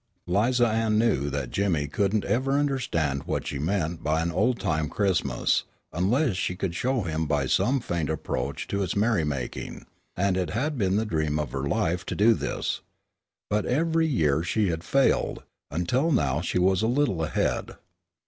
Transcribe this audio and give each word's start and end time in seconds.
'Liza 0.25 0.65
Ann 0.65 0.97
knew 0.97 1.29
that 1.29 1.51
Jimmy 1.51 1.87
couldn't 1.87 2.25
ever 2.25 2.53
understand 2.53 3.25
what 3.27 3.45
she 3.45 3.59
meant 3.59 4.01
by 4.01 4.23
an 4.23 4.31
old 4.31 4.59
time 4.59 4.89
Christmas 4.89 5.63
unless 5.93 6.35
she 6.37 6.55
could 6.55 6.73
show 6.73 7.01
him 7.03 7.27
by 7.27 7.45
some 7.45 7.79
faint 7.79 8.09
approach 8.09 8.67
to 8.69 8.81
its 8.81 8.95
merrymaking, 8.95 9.85
and 10.17 10.37
it 10.37 10.49
had 10.49 10.75
been 10.75 10.95
the 10.95 11.05
dream 11.05 11.37
of 11.37 11.51
her 11.51 11.67
life 11.67 12.03
to 12.07 12.15
do 12.15 12.33
this. 12.33 12.81
But 13.47 13.67
every 13.67 14.07
year 14.07 14.41
she 14.41 14.69
had 14.69 14.83
failed, 14.83 15.43
until 15.69 16.11
now 16.11 16.41
she 16.41 16.57
was 16.57 16.81
a 16.81 16.87
little 16.87 17.23
ahead. 17.23 17.75